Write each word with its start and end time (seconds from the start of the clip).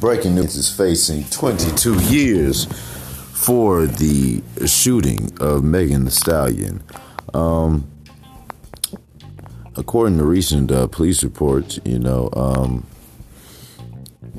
Breaking 0.00 0.34
news 0.34 0.56
is 0.56 0.68
facing 0.68 1.24
22 1.24 2.00
years 2.12 2.64
for 3.32 3.86
the 3.86 4.42
shooting 4.66 5.32
of 5.40 5.62
Megan 5.62 6.04
Thee 6.04 6.10
Stallion. 6.10 6.82
Um, 7.32 7.88
according 9.76 10.18
to 10.18 10.24
recent 10.24 10.72
uh, 10.72 10.88
police 10.88 11.22
reports, 11.22 11.78
you 11.84 11.98
know, 11.98 12.28
um, 12.32 12.86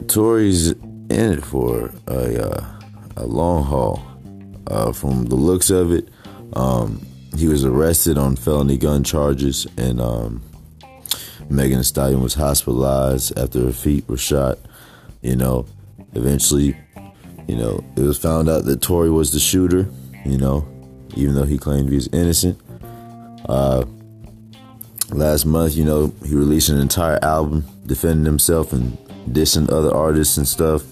Tory's 0.07 0.71
in 0.71 1.09
it 1.09 1.43
for 1.43 1.91
a, 2.07 2.47
uh, 2.47 2.81
a 3.17 3.25
long 3.25 3.63
haul. 3.63 4.03
Uh, 4.67 4.91
from 4.91 5.25
the 5.25 5.35
looks 5.35 5.69
of 5.69 5.91
it, 5.91 6.09
um, 6.53 7.05
he 7.37 7.47
was 7.47 7.63
arrested 7.63 8.17
on 8.17 8.35
felony 8.35 8.77
gun 8.77 9.03
charges, 9.03 9.67
and 9.77 10.01
um, 10.01 10.41
Megan 11.49 11.77
Thee 11.77 11.83
Stallion 11.83 12.21
was 12.21 12.33
hospitalized 12.33 13.37
after 13.37 13.61
her 13.61 13.71
feet 13.71 14.07
were 14.07 14.17
shot. 14.17 14.57
You 15.21 15.35
know, 15.35 15.65
eventually, 16.13 16.77
you 17.47 17.55
know, 17.55 17.83
it 17.95 18.01
was 18.01 18.17
found 18.17 18.49
out 18.49 18.65
that 18.65 18.81
Tory 18.81 19.09
was 19.09 19.31
the 19.31 19.39
shooter. 19.39 19.87
You 20.25 20.37
know, 20.37 20.67
even 21.15 21.35
though 21.35 21.43
he 21.43 21.57
claimed 21.57 21.89
he 21.89 21.95
was 21.95 22.07
innocent. 22.07 22.59
Uh, 23.47 23.85
last 25.09 25.45
month, 25.45 25.75
you 25.75 25.85
know, 25.85 26.13
he 26.25 26.35
released 26.35 26.69
an 26.69 26.79
entire 26.79 27.19
album 27.23 27.65
defending 27.85 28.25
himself 28.25 28.73
and 28.73 28.97
dissing 29.29 29.71
other 29.71 29.93
artists 29.93 30.37
and 30.37 30.47
stuff. 30.47 30.83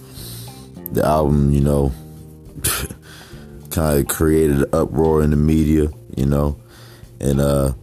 The 0.92 1.04
album, 1.04 1.52
you 1.52 1.62
know, 1.62 1.92
kind 3.72 4.00
of 4.00 4.08
created 4.08 4.58
an 4.58 4.66
uproar 4.74 5.24
in 5.24 5.32
the 5.32 5.36
media, 5.36 5.90
you 6.16 6.26
know, 6.28 6.60
and 7.20 7.42
uh, 7.42 7.74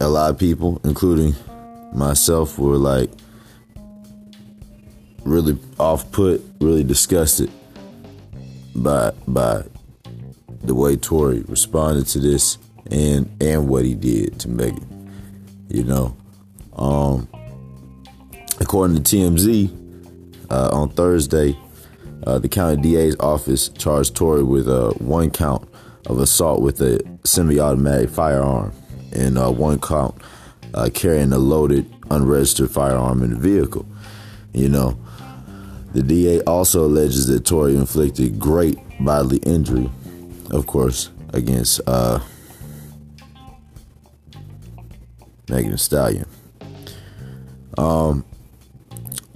a 0.00 0.08
lot 0.08 0.30
of 0.30 0.38
people, 0.38 0.80
including 0.84 1.34
myself, 1.92 2.58
were 2.58 2.76
like 2.76 3.10
really 5.24 5.58
off 5.78 6.10
put, 6.12 6.42
really 6.60 6.84
disgusted 6.84 7.50
by 8.74 9.12
by 9.28 9.62
the 10.64 10.74
way 10.74 10.96
Tory 10.96 11.40
responded 11.42 12.06
to 12.08 12.18
this 12.20 12.58
and 12.90 13.30
and 13.40 13.68
what 13.68 13.84
he 13.84 13.94
did 13.94 14.38
to 14.40 14.48
Megan. 14.48 14.88
You 15.68 15.84
know, 15.84 16.16
um, 16.76 17.28
according 18.60 19.02
to 19.02 19.16
TMZ, 19.16 19.82
uh, 20.50 20.70
on 20.72 20.90
Thursday, 20.90 21.56
uh, 22.26 22.38
the 22.38 22.48
county 22.48 22.82
DA's 22.82 23.16
office 23.20 23.68
charged 23.70 24.14
Tory 24.14 24.42
with 24.42 24.68
uh, 24.68 24.90
one 24.92 25.30
count 25.30 25.68
of 26.06 26.18
assault 26.18 26.60
with 26.60 26.80
a 26.80 27.00
semi-automatic 27.24 28.10
firearm 28.10 28.72
and 29.12 29.38
uh, 29.38 29.50
one 29.50 29.80
count 29.80 30.14
uh, 30.74 30.90
carrying 30.92 31.32
a 31.32 31.38
loaded, 31.38 31.92
unregistered 32.10 32.70
firearm 32.70 33.22
in 33.22 33.30
the 33.30 33.38
vehicle. 33.38 33.86
You 34.52 34.68
know, 34.68 34.98
the 35.92 36.02
DA 36.02 36.40
also 36.42 36.86
alleges 36.86 37.26
that 37.26 37.44
Tory 37.44 37.76
inflicted 37.76 38.38
great 38.38 38.78
bodily 39.00 39.38
injury, 39.38 39.90
of 40.50 40.66
course, 40.66 41.10
against 41.32 41.80
uh, 41.86 42.20
Megan 45.48 45.76
Stallion. 45.78 46.26
Um, 47.78 48.24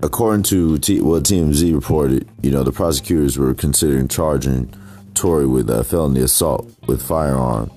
according 0.03 0.45
to 0.45 0.79
T- 0.79 1.01
what 1.01 1.25
TMZ 1.25 1.75
reported, 1.75 2.29
you 2.43 2.51
know, 2.51 2.63
the 2.63 2.73
prosecutors 2.73 3.39
were 3.39 3.55
considering 3.55 4.09
charging 4.09 4.73
Tory 5.15 5.47
with 5.47 5.71
a 5.71 5.85
felony 5.85 6.21
assault 6.21 6.71
with 6.87 7.03
firearm 7.03 7.71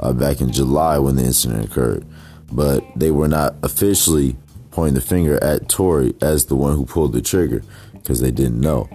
uh, 0.00 0.12
back 0.12 0.40
in 0.40 0.52
July 0.52 0.98
when 0.98 1.16
the 1.16 1.24
incident 1.24 1.64
occurred, 1.64 2.04
but 2.52 2.84
they 2.96 3.10
were 3.10 3.28
not 3.28 3.56
officially 3.62 4.36
pointing 4.70 4.94
the 4.94 5.00
finger 5.00 5.42
at 5.42 5.68
Tory 5.68 6.14
as 6.20 6.46
the 6.46 6.54
one 6.54 6.76
who 6.76 6.84
pulled 6.84 7.12
the 7.12 7.22
trigger 7.22 7.62
because 7.94 8.20
they 8.20 8.30
didn't 8.30 8.60
know. 8.60 8.88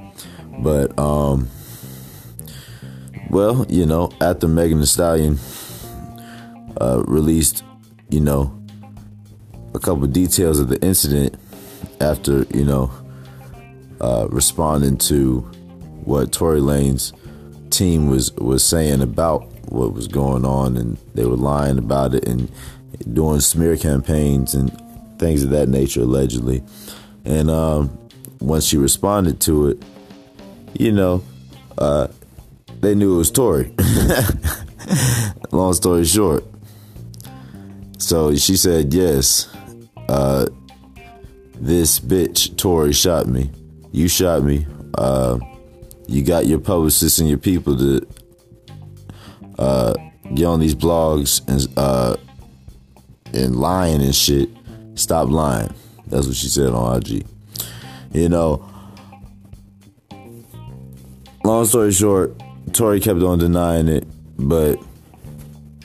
But 0.60 0.98
um, 1.00 1.50
well, 3.30 3.66
you 3.70 3.86
know, 3.86 4.12
after 4.22 4.48
Megan 4.48 4.80
Thee 4.80 4.86
Stallion 4.86 5.40
uh, 6.80 7.04
released, 7.08 7.64
you 8.10 8.20
know, 8.20 8.58
a 9.74 9.80
couple 9.80 10.04
of 10.04 10.14
details 10.14 10.60
of 10.60 10.68
the 10.68 10.82
incident 10.86 11.36
after 12.00 12.46
you 12.54 12.66
know 12.66 12.92
uh, 14.02 14.28
responding 14.30 14.98
to 14.98 15.40
what 16.04 16.32
Tory 16.32 16.60
Lanez 16.60 17.14
team 17.72 18.08
was 18.08 18.32
was 18.34 18.66
saying 18.66 19.02
about 19.02 19.46
what 19.72 19.94
was 19.94 20.08
going 20.08 20.46
on, 20.46 20.78
and 20.78 20.98
they 21.16 21.26
were 21.26 21.38
lying 21.38 21.78
about 21.78 22.14
it 22.14 22.28
and 22.28 22.52
doing 23.14 23.40
smear 23.40 23.78
campaigns 23.78 24.54
and 24.54 24.72
things 25.20 25.44
of 25.44 25.52
that 25.52 25.70
nature, 25.70 26.02
allegedly. 26.02 26.64
And 27.26 27.50
um, 27.50 27.98
once 28.40 28.66
she 28.66 28.78
responded 28.78 29.40
to 29.42 29.68
it, 29.70 29.84
you 30.74 30.92
know, 30.92 31.24
uh, 31.78 32.08
they 32.80 32.96
knew 32.96 33.16
it 33.16 33.18
was 33.18 33.32
Tory. 33.32 33.74
Long 35.52 35.74
story 35.74 36.06
short. 36.06 36.44
So 37.98 38.36
she 38.36 38.58
said, 38.58 38.94
yes, 38.94 39.48
uh, 40.10 40.48
this 41.56 42.00
bitch 42.00 42.58
Tory 42.58 42.94
shot 42.94 43.28
me. 43.28 43.52
You 43.92 44.08
shot 44.08 44.44
me. 44.44 44.66
Uh, 44.96 45.40
you 46.08 46.24
got 46.24 46.48
your 46.48 46.60
publicists 46.60 47.20
and 47.20 47.30
your 47.30 47.38
people 47.38 47.78
to 47.78 48.08
uh, 49.60 49.94
get 50.34 50.46
on 50.46 50.60
these 50.60 50.76
blogs 50.76 51.48
and 51.48 51.72
uh, 51.78 52.16
and 53.34 53.56
lying 53.56 54.02
and 54.02 54.16
shit. 54.16 54.50
Stop 54.96 55.30
lying. 55.30 55.74
That's 56.08 56.28
what 56.28 56.36
she 56.36 56.48
said 56.48 56.70
on 56.70 56.98
IG. 56.98 57.26
You 58.14 58.30
know, 58.30 58.66
long 61.44 61.66
story 61.66 61.92
short, 61.92 62.34
Tory 62.74 63.00
kept 63.00 63.22
on 63.22 63.40
denying 63.40 63.88
it, 63.88 64.06
but 64.38 64.78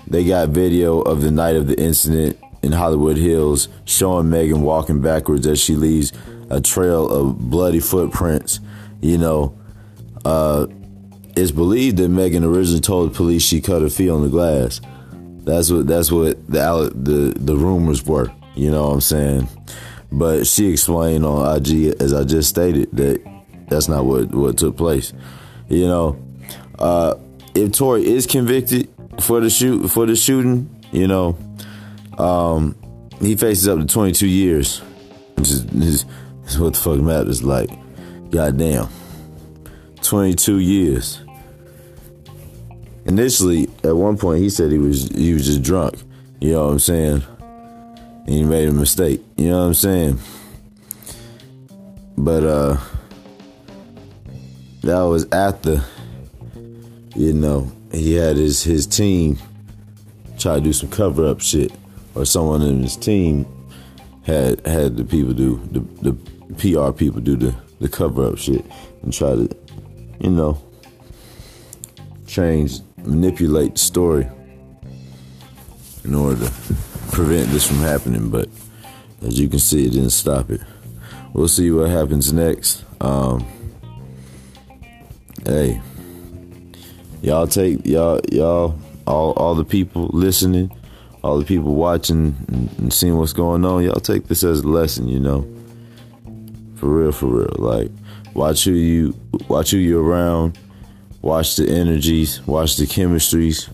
they 0.06 0.24
got 0.24 0.48
video 0.50 1.00
of 1.00 1.22
the 1.22 1.30
night 1.30 1.56
of 1.56 1.66
the 1.66 1.78
incident 1.80 2.38
in 2.62 2.72
Hollywood 2.72 3.16
Hills 3.16 3.68
showing 3.84 4.28
Megan 4.28 4.62
walking 4.62 5.00
backwards 5.00 5.46
as 5.46 5.60
she 5.60 5.74
leaves 5.74 6.12
a 6.50 6.60
trail 6.60 7.08
of 7.08 7.38
bloody 7.38 7.80
footprints. 7.80 8.60
You 9.00 9.18
know, 9.18 9.58
uh, 10.24 10.66
it's 11.36 11.50
believed 11.50 11.98
that 11.98 12.08
Megan 12.08 12.44
originally 12.44 12.80
told 12.80 13.12
the 13.12 13.16
police 13.16 13.42
she 13.42 13.60
cut 13.60 13.82
her 13.82 13.88
feet 13.88 14.10
on 14.10 14.22
the 14.22 14.28
glass. 14.28 14.80
That's 15.46 15.70
what 15.70 15.86
that's 15.86 16.10
what 16.10 16.44
the 16.48 16.90
the 16.92 17.32
the 17.38 17.56
rumors 17.56 18.04
were. 18.04 18.32
You 18.56 18.70
know 18.72 18.88
what 18.88 18.94
I'm 18.94 19.00
saying? 19.00 19.48
But 20.10 20.46
she 20.46 20.72
explained 20.72 21.24
on 21.24 21.56
IG, 21.56 21.94
as 22.00 22.12
I 22.12 22.24
just 22.24 22.48
stated, 22.48 22.90
that 22.96 23.22
that's 23.68 23.88
not 23.88 24.04
what 24.04 24.34
what 24.34 24.58
took 24.58 24.76
place. 24.76 25.12
You 25.68 25.86
know, 25.86 26.22
uh, 26.80 27.14
if 27.54 27.72
Tory 27.72 28.06
is 28.06 28.26
convicted 28.26 28.88
for 29.20 29.40
the 29.40 29.48
shoot 29.48 29.86
for 29.88 30.04
the 30.04 30.16
shooting, 30.16 30.68
you 30.90 31.06
know, 31.06 31.38
um, 32.18 32.74
he 33.20 33.36
faces 33.36 33.68
up 33.68 33.78
to 33.78 33.86
22 33.86 34.26
years. 34.26 34.80
Which 35.36 35.50
is, 35.50 35.64
is, 35.66 36.04
is 36.46 36.58
what 36.58 36.74
the 36.74 36.80
fuck 36.80 36.98
matters. 36.98 37.44
Like, 37.44 37.70
goddamn, 38.30 38.88
22 40.02 40.58
years. 40.58 41.20
Initially, 43.06 43.68
at 43.84 43.96
one 43.96 44.16
point, 44.16 44.40
he 44.40 44.50
said 44.50 44.70
he 44.72 44.78
was 44.78 45.08
he 45.08 45.32
was 45.32 45.46
just 45.46 45.62
drunk. 45.62 45.94
You 46.40 46.52
know 46.52 46.66
what 46.66 46.72
I'm 46.72 46.78
saying? 46.78 47.22
And 47.40 48.28
he 48.28 48.44
made 48.44 48.68
a 48.68 48.72
mistake. 48.72 49.22
You 49.36 49.50
know 49.50 49.58
what 49.60 49.66
I'm 49.66 49.74
saying? 49.74 50.18
But 52.18 52.44
uh, 52.44 52.76
that 54.82 55.00
was 55.02 55.26
after. 55.32 55.82
You 57.14 57.32
know, 57.32 57.72
he 57.92 58.14
had 58.14 58.36
his 58.36 58.62
his 58.62 58.86
team 58.86 59.38
try 60.38 60.56
to 60.56 60.60
do 60.60 60.72
some 60.72 60.90
cover 60.90 61.26
up 61.26 61.40
shit 61.40 61.72
or 62.14 62.24
someone 62.24 62.62
in 62.62 62.82
his 62.82 62.96
team 62.96 63.47
had 64.24 64.66
had 64.66 64.97
the 64.97 65.04
people 65.04 65.32
do 65.32 65.60
the, 65.70 65.80
the 66.10 66.12
PR 66.54 66.92
people 66.92 67.20
do 67.20 67.36
the, 67.36 67.54
the 67.80 67.88
cover 67.88 68.26
up 68.26 68.38
shit 68.38 68.64
and 69.02 69.12
try 69.12 69.34
to, 69.34 69.48
you 70.20 70.30
know, 70.30 70.60
change, 72.26 72.80
manipulate 73.06 73.72
the 73.72 73.78
story 73.78 74.28
in 76.04 76.14
order 76.14 76.44
to 76.44 76.53
prevent 77.12 77.48
this 77.50 77.66
from 77.66 77.78
happening. 77.78 78.30
But 78.30 78.48
as 79.22 79.38
you 79.38 79.48
can 79.48 79.58
see, 79.58 79.86
it 79.86 79.91
didn't 79.91 80.10
stop 80.10 80.50
it. 80.50 80.60
We'll 81.32 81.48
see 81.48 81.70
what 81.70 81.91
happens 81.91 82.32
next. 82.32 82.84
Um, 83.00 83.47
hey, 85.44 85.80
y'all 87.22 87.47
take 87.47 87.84
y'all 87.86 88.20
y'all 88.30 88.78
all 89.06 89.32
all 89.32 89.54
the 89.54 89.64
people 89.64 90.10
listening 90.12 90.70
all 91.26 91.38
the 91.38 91.44
people 91.44 91.74
watching 91.74 92.36
and, 92.48 92.78
and 92.78 92.92
seeing 92.92 93.16
what's 93.18 93.32
going 93.32 93.64
on, 93.64 93.82
y'all 93.82 93.94
take 93.98 94.28
this 94.28 94.44
as 94.44 94.60
a 94.60 94.68
lesson, 94.68 95.09
you 95.09 95.18
know. 95.18 95.47
For 96.76 96.86
real, 96.86 97.10
for 97.10 97.26
real. 97.26 97.54
Like, 97.59 97.91
watch 98.32 98.64
who 98.64 98.72
you 98.72 99.14
watch 99.48 99.72
who 99.72 99.78
you're 99.78 100.02
around, 100.02 100.56
watch 101.26 101.56
the 101.56 101.68
energies, 101.68 102.40
watch 102.46 102.76
the 102.76 102.84
chemistries. 102.84 103.68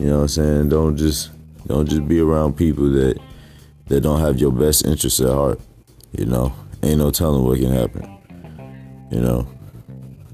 You 0.00 0.06
know 0.06 0.16
what 0.16 0.22
I'm 0.22 0.28
saying? 0.28 0.68
Don't 0.70 0.96
just 0.96 1.30
don't 1.66 1.86
just 1.86 2.08
be 2.08 2.18
around 2.18 2.56
people 2.56 2.88
that 2.92 3.20
that 3.88 4.00
don't 4.00 4.20
have 4.20 4.38
your 4.38 4.52
best 4.52 4.86
interests 4.86 5.20
at 5.20 5.28
heart. 5.28 5.60
You 6.12 6.24
know, 6.24 6.54
ain't 6.82 6.98
no 6.98 7.10
telling 7.10 7.44
what 7.44 7.58
can 7.58 7.72
happen. 7.72 8.08
You 9.10 9.20
know, 9.20 9.48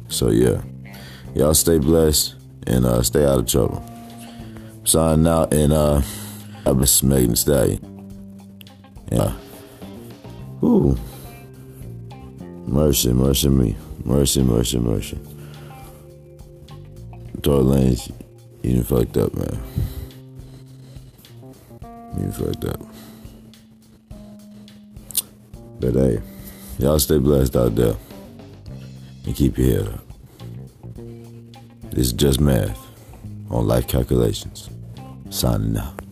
so 0.09 0.31
yeah, 0.31 0.63
y'all 1.35 1.55
stay 1.55 1.79
blessed 1.79 2.37
and 2.69 2.87
uh, 2.87 3.03
stay 3.03 3.25
out 3.25 3.41
of 3.41 3.47
trouble. 3.49 3.85
Signing 4.85 5.27
out 5.27 5.53
and 5.53 5.73
uh, 5.73 6.03
I've 6.67 6.79
been 6.79 7.09
Megan 7.09 7.31
Thee 7.31 7.37
Stallion. 7.37 7.81
Yeah. 9.11 9.33
Ooh. 10.63 10.97
Mercy, 12.67 13.13
mercy 13.13 13.49
me. 13.49 13.77
Mercy, 14.05 14.43
mercy, 14.43 14.79
mercy. 14.79 15.19
Tory 17.45 17.63
Lanez, 17.63 18.11
you 18.63 18.77
done 18.77 18.85
fucked 18.85 19.19
up, 19.19 19.35
man. 19.35 19.63
You 22.19 22.33
fucked 22.33 22.65
up. 22.65 22.81
But 25.79 25.93
hey, 25.93 26.23
y'all 26.79 26.99
stay 26.99 27.19
blessed 27.19 27.55
out 27.55 27.75
there. 27.75 27.97
And 29.27 29.37
keep 29.37 29.59
your 29.59 29.67
head 29.67 29.89
up. 29.89 30.05
This 31.91 32.07
is 32.07 32.13
just 32.15 32.41
math 32.41 32.81
on 33.51 33.67
life 33.67 33.89
calculations. 33.89 34.71
Signing 35.29 35.77
out. 35.77 36.04